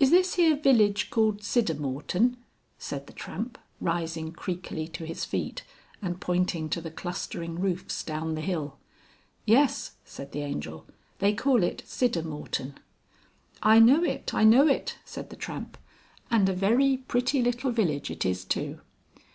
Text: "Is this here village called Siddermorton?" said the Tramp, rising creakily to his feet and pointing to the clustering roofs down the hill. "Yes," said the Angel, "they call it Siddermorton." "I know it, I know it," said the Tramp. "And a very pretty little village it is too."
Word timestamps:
"Is 0.00 0.10
this 0.10 0.36
here 0.36 0.56
village 0.56 1.10
called 1.10 1.42
Siddermorton?" 1.42 2.36
said 2.78 3.06
the 3.06 3.12
Tramp, 3.12 3.58
rising 3.82 4.32
creakily 4.32 4.90
to 4.94 5.04
his 5.04 5.26
feet 5.26 5.62
and 6.00 6.22
pointing 6.22 6.70
to 6.70 6.80
the 6.80 6.90
clustering 6.90 7.58
roofs 7.60 8.02
down 8.02 8.34
the 8.34 8.40
hill. 8.40 8.78
"Yes," 9.44 9.96
said 10.06 10.32
the 10.32 10.40
Angel, 10.40 10.86
"they 11.18 11.34
call 11.34 11.62
it 11.62 11.82
Siddermorton." 11.86 12.76
"I 13.62 13.78
know 13.78 14.02
it, 14.02 14.32
I 14.32 14.44
know 14.44 14.66
it," 14.66 14.96
said 15.04 15.28
the 15.28 15.36
Tramp. 15.36 15.76
"And 16.30 16.48
a 16.48 16.54
very 16.54 16.96
pretty 16.96 17.42
little 17.42 17.72
village 17.72 18.10
it 18.10 18.24
is 18.24 18.46
too." 18.46 18.80